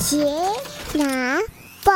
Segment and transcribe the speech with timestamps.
[0.00, 0.24] 杰
[0.94, 1.38] 拿
[1.84, 1.92] 报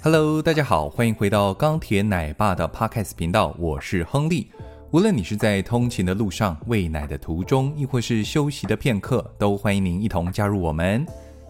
[0.00, 4.48] ，Hello，大家好，欢迎回到钢铁奶爸的 Podcast 频道，我是亨利。
[4.92, 11.04] 无论你是在通勤的路上、喂奶的途中，亦或是休息的片刻，都欢迎您一同加入我们。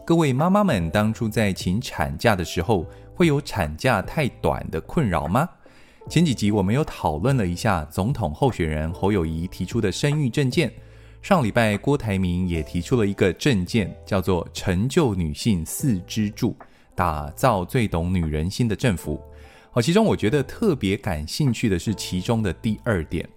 [0.06, 5.46] 各位妈妈们，当初在请产假的时候，会有产假太短的困扰吗？
[6.08, 10.72] 前几集我们有讨论了一下总统候选人侯友谊提出的生育政见，
[11.26, 16.56] 上礼拜郭台铭也提出了一个政见，叫做成就女性四支柱，
[16.94, 19.20] 打造最懂女人心的政府。
[19.72, 23.28] 好，其中我觉得特别感兴趣的是其中的第二点，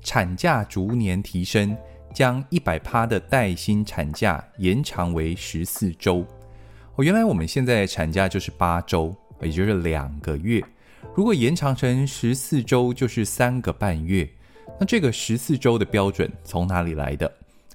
[0.00, 1.76] 产假逐年提升，
[2.14, 6.26] 将一百趴的带薪产假延长为十四周。
[6.94, 10.64] 哦，原来我们现在产假就是八周，也就是两个月。
[11.14, 14.26] 如果延长成十四周，就是三个半月。
[14.78, 17.26] 那这个十四周的标准从哪里来的？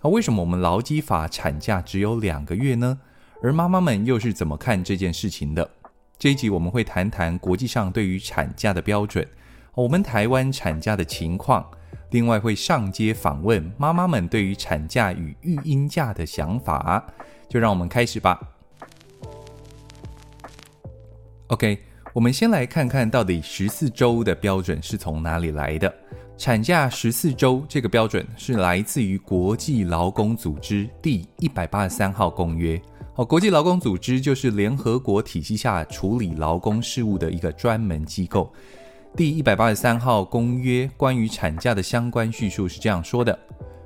[0.02, 3.00] 啊，为什么我们劳基法产假只有两个月呢？
[3.42, 5.70] 而妈妈们又是怎么看这件事情的？
[6.18, 9.26] 这一集我们会谈谈国际上对于产假的标准，
[9.74, 11.66] 我们台湾产假的情况。
[12.12, 17.06] 另外会上街访问妈妈们对于产假与育婴假的想法。
[17.48, 18.40] 就让我们开始吧。
[21.48, 21.84] OK。
[22.12, 25.94] 我们先来看看到底十四周的标准是从哪里来的。
[26.40, 32.82] 产假十四周这个标准是来自于国际劳工组织第一百八十三号公约。
[33.16, 38.54] 哦，国际劳工组织就是联合国体系下处理劳工事务的一个专门机构。
[39.18, 43.38] 第一百八十三号公约关于产假的相关叙述是这样说的：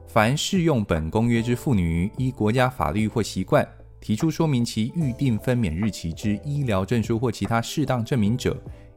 [0.05, 3.67] 凡适用本公约之妇女，依国家法律或习惯。
[3.99, 8.55] 提出说明其预定分娩日期之医疗证书或其他适当证明者，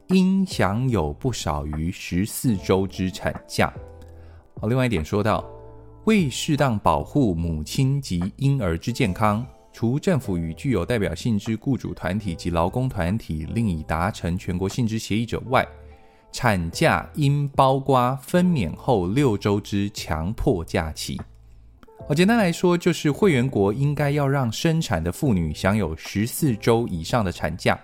[0.09, 3.73] 应享有不少于十四周之产假。
[4.59, 5.45] 好，另外一点说到，
[6.05, 15.67] 为适当保护母亲及婴儿之健康，除政府与具有代表性之雇主团体及劳工团体另已达成全国性之协议者外，
[16.31, 21.19] 产假应包括分娩后六周之强迫假期。
[22.07, 27.77] 好，简单来说，就是会员国应该要让生产的妇女享有十四周以上的产假，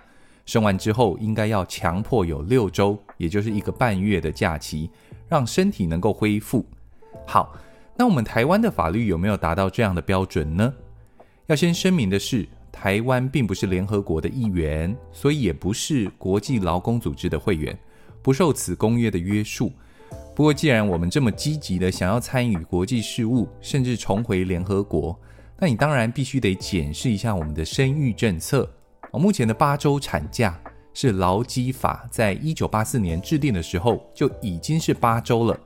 [0.46, 4.90] 生完之后应该要强迫有六周，也就是一个半月的假期，
[5.28, 6.64] 让身体能够恢复。
[7.26, 7.56] 好，
[7.96, 10.74] 那我们台湾的法律有没有达到这样的标准呢？
[11.46, 17.78] 要先声明的是，台湾并不是联合国的一员，所以也不是国际劳工组织的会员，
[18.22, 19.72] 不受此公约的约束。
[20.34, 25.18] 不过，既然我们这么积极的想要参与国际事务，甚至重回联合国，
[25.58, 28.68] 那你当然必须得检视一下我们的生育政策。
[29.18, 30.58] 目前的八周产假
[30.92, 35.58] 是劳基法在一九八四年制定的时候就已经是八周了。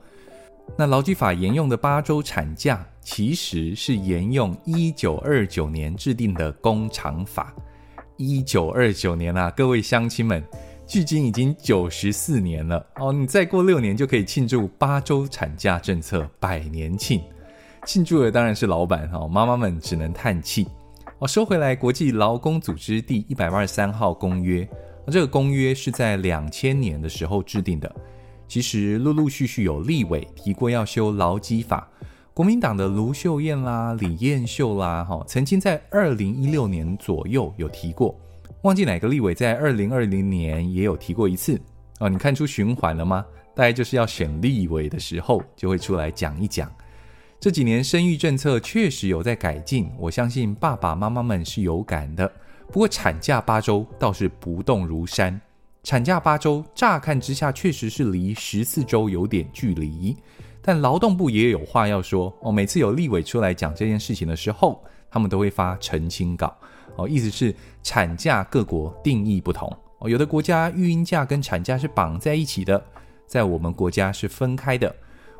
[0.77, 7.53] 那劳基法沿用的八周产假，其实是沿用一九二九年制定的工厂法。
[8.17, 10.43] 一九二九年啊，各位乡亲们。
[10.87, 17.21] 距今已经九十四年了哦，你再过六年就可以庆祝八周产假政策百年庆，
[17.85, 20.67] 庆祝的当然是老板哈，妈妈们只能叹气。
[21.19, 24.65] 哦，说回来，国际劳工组织第一百八十三号公约，
[25.11, 27.93] 这个公约是在两千年的时候制定的。
[28.47, 31.85] 其实陆陆续续有立委提过要修劳基法，
[32.33, 38.17] 国民党的卢秀燕啦、李彦秀啦，哈，曾经在二零一六年左右有提过。
[38.61, 41.59] 忘记哪个立委在二零二零年也有提过一次
[41.99, 43.25] 哦，你看出循环了吗？
[43.53, 46.71] 大概就是要选立委的时候就会出来讲一讲。
[47.39, 52.29] 这几年生育政策确实有在改进，我相信爸爸妈妈们是有感的。
[52.67, 55.39] 不过产假八周倒是不动如山，
[55.81, 60.17] 产假八周乍看之下确实是离十四周有点距离，
[60.61, 62.51] 但劳动部也有话要说哦。
[62.51, 66.53] 每次有立委出来讲这件事情的时候，他们都会发澄清稿。
[66.97, 72.83] 哦，意思是产假各国定义不同哦，有的国家育婴假跟产假是绑在一起的，
[73.25, 74.93] 在我们国家是分开的。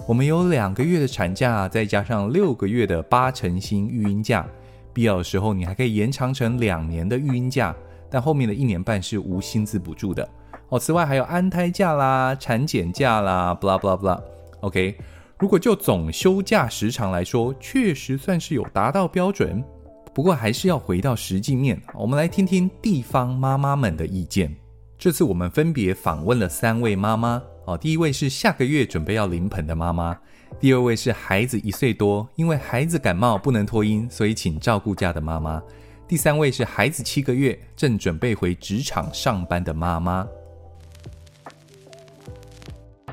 [0.08, 4.46] 我们有两个月的产假，再加上六个月的八成薪育婴假，
[4.92, 7.76] 必要的时候你还可以延长成两年的育婴假，
[8.10, 10.28] 但后面的一年半是无薪资补助的
[10.70, 10.80] 哦。
[10.80, 14.20] 此外还有安胎假啦、产检假啦，blah blah blah。
[14.62, 14.98] OK，
[15.38, 19.64] 如果就总休假时长来说，确实算是有达到标准。
[20.12, 24.54] 不过还是要回到实际面，我们来听听地方妈妈们的意见。
[24.98, 30.18] 这次我们分别访问了三位妈妈，哦，第一位是下个月准备要临盆的妈妈，
[30.60, 35.62] 第二位是孩子一岁多，因为孩子感冒不能托婴，所以请照顾假的妈妈，
[36.08, 40.28] 第三位是孩子七个月，正准备回职场上班的妈妈。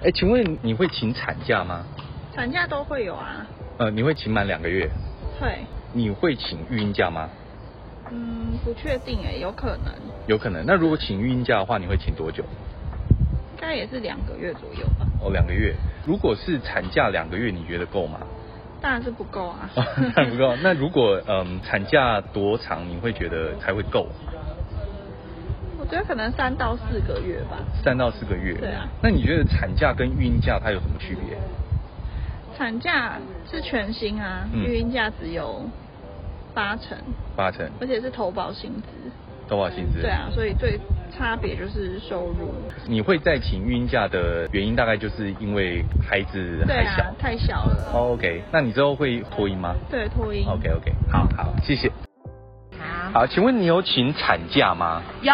[0.00, 1.84] 哎，请问你会请产假吗？
[2.34, 3.46] 产假都会有啊。
[3.76, 4.88] 呃，你会请满两个月？
[5.38, 5.58] 会。
[5.92, 7.28] 你会请育婴假吗？
[8.10, 9.92] 嗯，不确定哎，有可能。
[10.26, 10.64] 有可能。
[10.64, 12.42] 那如果请育婴假的话，你会请多久？
[13.66, 15.04] 应该也是两个月左右吧。
[15.20, 15.74] 哦，两个月。
[16.06, 18.20] 如果是产假两个月，你觉得够吗？
[18.80, 19.68] 当然是不够啊。
[19.74, 20.54] 当然不够。
[20.62, 24.06] 那如果嗯产假多长，你会觉得才会够？
[25.80, 27.58] 我觉得可能三到四个月吧。
[27.82, 28.54] 三到四个月。
[28.54, 28.86] 对啊。
[29.02, 31.36] 那你觉得产假跟育婴假它有什么区别？
[32.56, 33.14] 产假
[33.50, 35.68] 是全薪啊，嗯、育婴假只有
[36.54, 36.96] 八成。
[37.34, 37.68] 八成。
[37.80, 39.10] 而且是投保薪资。
[39.48, 40.02] 投保薪资。
[40.02, 40.78] 对啊，所以最
[41.16, 42.54] 差别就是收入。
[42.86, 47.90] 你会再请孕假的原因，大概就是因为孩子太小，啊、太小了。
[47.92, 49.74] Oh, OK，那你之后会托婴吗？
[49.90, 50.46] 对，托婴。
[50.46, 51.90] OK OK，好好，谢谢。
[52.78, 55.02] 好，好，请问你有请产假吗？
[55.22, 55.32] 有。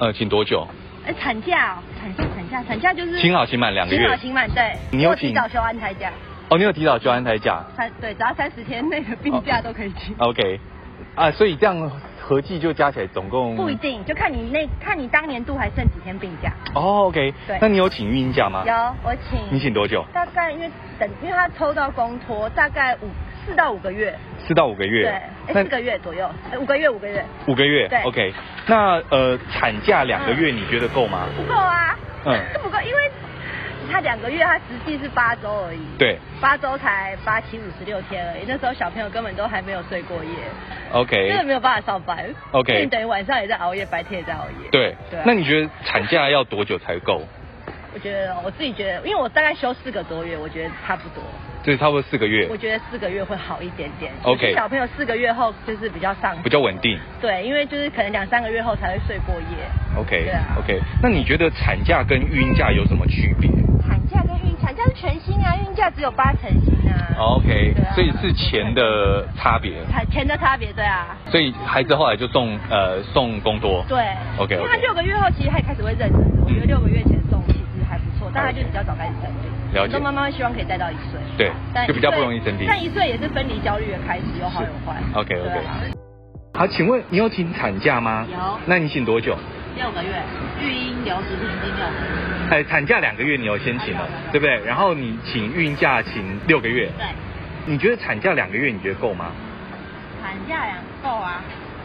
[0.00, 0.66] 呃，请多久？
[1.06, 4.00] 哎，产假，产假，产假，产假就是请好请满两个月。
[4.00, 4.72] 请好请满，对。
[4.90, 5.28] 你有请？
[5.28, 6.10] 提早休安胎假。
[6.50, 7.64] 哦，你有提早休安胎假？
[7.76, 10.14] 三对，只要三十天内的病假都可以请。
[10.16, 10.60] Oh, OK，
[11.14, 11.90] 啊，所以这样
[12.26, 16.50] 合计就加起来总共不一定，就看你那看你当年度还剩几天病假。
[16.74, 17.58] 哦、oh,，OK，对。
[17.60, 18.64] 那你有请孕婴假吗？
[18.66, 18.72] 有，
[19.02, 19.38] 我请。
[19.50, 20.02] 你请多久？
[20.10, 23.10] 大概因为等，因为他抽到公托，大概五
[23.44, 24.14] 四到五个月。
[24.38, 26.26] 四到五个月，对，四个月左右，
[26.58, 28.32] 五个月，五个月，五个月，对，OK。
[28.66, 31.26] 那呃，产假两个月，你觉得够吗？
[31.36, 31.94] 不够啊，
[32.24, 33.10] 嗯， 不够，因为
[33.90, 40.30] 他两个月，他实际是八周而已，对，八周才八七五十六天而已，那时候小朋友根本都还没有睡过夜
[40.92, 45.20] ，OK，真的没有办法上班，OK，你等于晚上也在熬夜，白天也在熬夜，对，对。
[45.24, 47.22] 那你觉得产假要多久才够？
[47.94, 51.22] 我觉得我自己觉得，因为我大概休四个多月，我觉得差不多。
[51.62, 52.46] 对，差不多四个月。
[52.50, 54.12] 我觉得四个月会好一点点。
[54.24, 54.52] OK。
[54.52, 56.98] 小朋友四个月后就是比较上，比较稳定。
[57.22, 59.56] 对，因为就是可能两三个月后才会睡过夜。
[59.96, 60.28] OK。
[60.58, 60.78] OK。
[61.02, 63.48] 那你觉得产假跟育婴假有什么区别？
[64.94, 67.14] 全新啊，育婴假只有八成新啊。
[67.18, 67.74] OK。
[67.76, 67.92] 啊。
[67.94, 69.72] 所以是钱的差别。
[70.10, 71.16] 钱的差别，对啊。
[71.30, 73.84] 所以孩子后来就送呃送公多。
[73.88, 73.98] 对。
[74.38, 74.54] OK。
[74.54, 79.50] 因为他六个月后其实他也开始会认真，我觉得六个月前送其实还不错，但他就比较早开始生病。
[79.74, 79.92] 了解。
[79.94, 81.20] 很多妈妈会希望可以带到一岁。
[81.36, 82.66] 对，但就比较不容易生病。
[82.68, 84.96] 但一岁也是分离焦虑的开始，有好有坏。
[85.14, 85.60] OK OK。
[86.56, 88.24] 好，请问你有请产假吗？
[88.30, 88.38] 有。
[88.66, 89.36] 那你请多久？
[89.76, 90.22] 六个月，
[90.62, 92.33] 育婴留职停薪六个月。
[92.50, 94.60] 哎，产假两个月你有先请了，对不对？
[94.64, 96.88] 然后你请育婴假请六个月。
[96.98, 97.06] 对。
[97.66, 99.32] 你觉得产假两个月你觉得够吗？
[100.22, 101.42] 产假两够啊。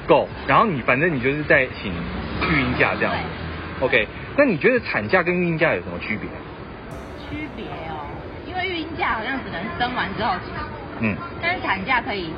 [0.08, 0.28] 够。
[0.48, 3.86] 然后你反正你就是在请育婴假这样子。
[3.86, 4.08] OK。
[4.38, 6.30] 那你觉得产假跟育婴假有什么区别？
[7.30, 8.06] 区别哦。
[8.62, 10.54] 育婴假好像只能生完之后请，
[11.00, 12.30] 嗯，但是产假可以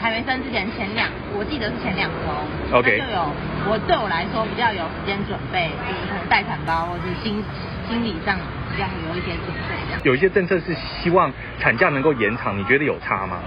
[0.00, 1.08] 还没生之前前两，
[1.38, 3.30] 我记得是前两周，OK，就有
[3.70, 7.44] 我对我来说比较有时间准备，就是可能待产包或者是心
[7.86, 8.38] 心理上
[8.72, 9.76] 比较有一些准备。
[10.04, 11.30] 有一些政策是希望
[11.60, 13.40] 产假能够延长，你觉得有差吗？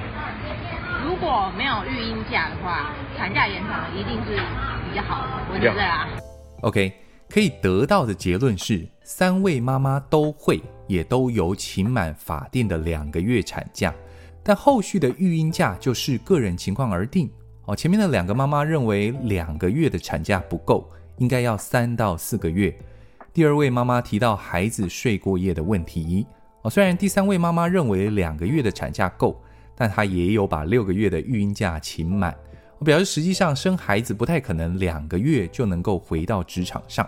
[1.03, 4.37] 如果没有育婴假的话，产假延长一定是
[4.89, 6.07] 比较好的，我觉得啊。
[6.61, 6.93] OK，
[7.27, 10.61] 可以得到的结论是，三位妈妈都会。
[10.87, 13.93] 也都有请满法定的两个月产假，
[14.43, 17.31] 但后续的育婴假就视个人情况而定。
[17.65, 22.75] 哦，前面的两个妈妈认为两个月的产假不够，应该要三到四个月。
[23.33, 26.25] 第二位妈妈提到孩子睡过夜的问题。
[26.63, 29.41] 哦，虽然第三位妈妈认为两个月的产假够，
[29.75, 32.35] 但她也有把六个月的育婴假请满。
[32.79, 37.07] 我表示实际上生孩子不太可能两个月就能够回到职场上。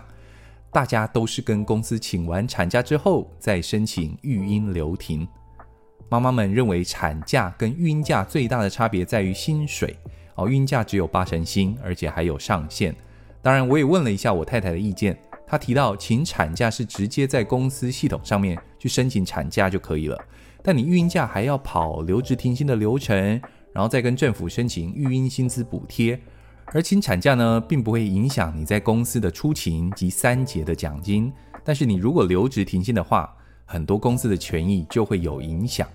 [0.70, 5.26] 大家都是跟公司请完产假之后再申请育婴留停。
[6.08, 9.96] 妈妈们认为产假跟育婴假最大的差别在于薪水
[10.36, 12.94] 哦，育婴假只有八成薪，而且还有上限。
[13.40, 20.18] 当然，我也问了一下我太太的意见，她提到请产假是直接在公司系统上面去申请产假就可以了，
[20.62, 23.16] 但你育婴假还要跑留职停薪的流程，
[23.72, 26.18] 然后再跟政府申请育婴薪资补贴。
[26.68, 31.30] 而请产假呢，并不会影响你在公司的出勤及三节的奖金，
[31.62, 33.36] 但是你如果留职停薪的话，
[33.66, 35.86] 很多公司的权益就会有影响。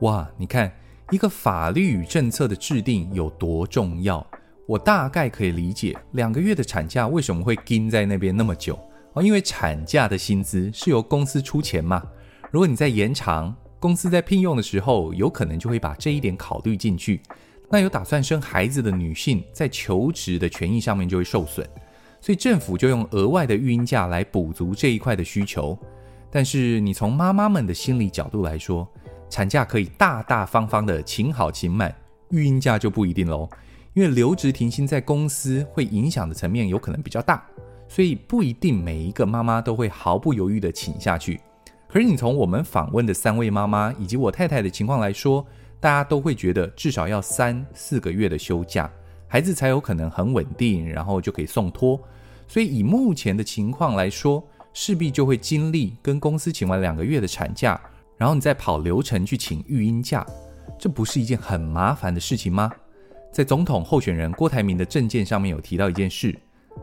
[0.00, 0.70] 哇，你看
[1.12, 4.26] 一个法律与政策的制定有多重要，
[4.66, 8.76] 我大概可以理解两个月的产假为什么会盯在那边那么久
[9.12, 12.02] 哦，因为产假的薪资是由公司出钱嘛，
[12.50, 17.20] 如果你在延长，公司在聘用的时候，有可能就会把这一点考虑进去。
[17.70, 21.64] 那有打算生孩子的女性在求职的权益上面就会受损，
[22.20, 25.78] 所以政府就用额外的育婴假来补足这一块的需求。
[26.30, 28.86] 但是你从妈妈们的心理角度来说，
[29.28, 31.94] 产假可以大大方方的请好请满，
[32.30, 33.48] 育婴假就不一定喽，
[33.94, 37.44] 因为留职停薪在公司会影响的层面有可能比较大，
[37.88, 41.40] 所以不一定每一个妈妈都会毫不犹豫的请下去。
[41.88, 45.46] 可是你从我们访问的三位妈妈以及我太太的情况来说，
[45.80, 48.90] 大家都会觉得至少要三四个月的休假，
[49.28, 52.00] 孩子才有可能很稳定，然后就可以送托。
[52.48, 54.42] 所以以目前的情况来说，
[54.72, 57.80] 势必就会经历跟公司请完两个月的产假，
[58.16, 60.26] 然后你再跑流程去请育婴假，
[60.78, 62.70] 这不是一件很麻烦的事情吗？
[63.32, 66.36] 在总统候选人郭台铭的政见上面有提到一件事。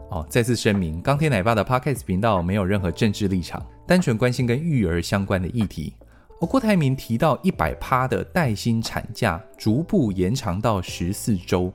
[0.10, 5.94] 哦，再次声明，钢铁奶爸的 Podcast 频道没有任何政治立场，单纯关心跟育儿相关的议题。
[6.42, 11.72] 而郭台铭提到一百趴的带薪产假逐步延长到十四周，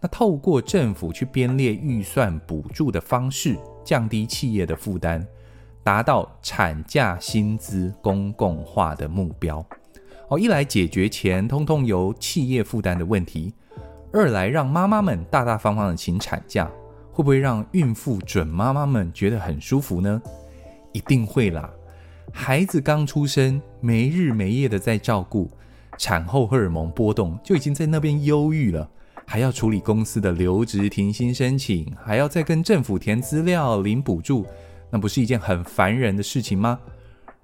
[0.00, 5.26] 那透过政府去编列预算补助的方式，降低企业的负担，
[5.82, 9.64] 达到产假薪资公共化的目标。
[10.28, 13.52] 哦，一来解决钱通通由企业负担的问题，
[14.12, 16.70] 二来让妈妈们大大方方的请产假。
[17.12, 20.22] 会不会让孕妇准妈妈们觉得很舒服呢？
[20.92, 21.68] 一定会啦！
[22.32, 25.50] 孩子刚出生，没日没夜的在照顾，
[25.98, 28.88] 产后荷尔蒙波动就已经在那边忧郁了，
[29.26, 34.46] 还要处理公司的留职停薪申请，还要再跟政府填资料领补助，
[34.90, 36.78] 那不是一件很烦人的事情吗？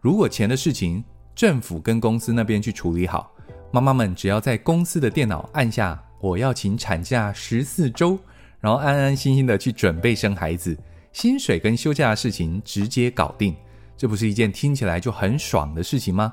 [0.00, 1.02] 如果钱的事情
[1.34, 3.32] 政府跟公司那边去处理好，
[3.70, 8.18] 妈妈们只要在公司的电脑按下“我要请产假十四周”。
[8.58, 10.76] 然后安安心心的去准备生孩子，
[11.12, 13.54] 薪水跟休假的事情直接搞定，
[13.96, 16.32] 这不是一件听起来就很爽的事情吗？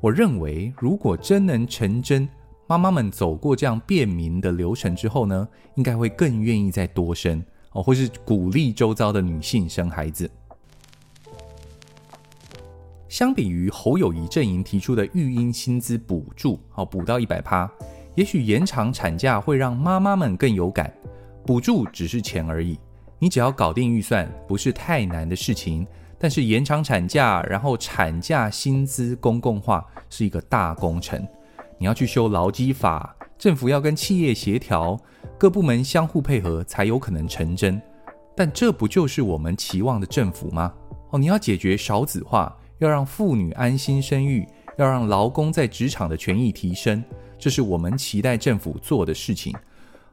[0.00, 2.26] 我认为，如果真能成真，
[2.66, 10.30] 妈妈们走过这样便民的流程之后呢，应该会更愿意再多生哦，或是鼓励周遭的女性生孩子。
[13.16, 17.66] 相比于侯友宜阵营提出的育婴薪资补助，哦，补到一百趴，
[18.14, 20.92] 也许延长产假会让妈妈们更有感。
[21.42, 22.78] 补助只是钱而已，
[23.18, 25.86] 你只要搞定预算，不是太难的事情。
[26.18, 31.26] 但是延长产假，然后产假薪资公共化是一个大工程，
[31.78, 34.94] 你要去修劳基法，政府要跟企业协调，
[35.38, 37.80] 各部门相互配合，才有可能成真。
[38.36, 40.70] 但这不就是我们期望的政府吗？
[41.12, 47.02] 哦，你要解决少子化，要让妇女安心生育，要让劳工在职场的权益提升，
[47.38, 49.54] 这是我们期待政府做的事情。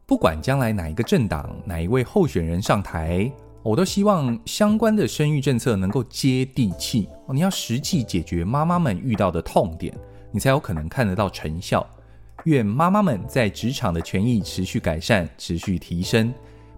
[0.05, 3.32] 不管将来哪一个政党、哪一位候选人上台，
[3.63, 7.08] 我都希望相关的生育政策能够接地气。
[7.29, 9.93] 你要实际解决妈妈们遇到的痛点，
[10.32, 11.86] 你才有可能看得到成效。
[12.46, 16.34] 愿妈妈们在职场的权益持续改善、持续提升。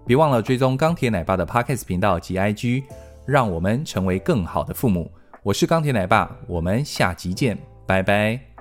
[0.05, 2.83] 别忘了追踪钢铁奶爸的 Podcast 频道及 IG，
[3.25, 5.09] 让我们成为更好的父母。
[5.45, 8.54] 我是钢铁奶爸，我们下集见，拜拜。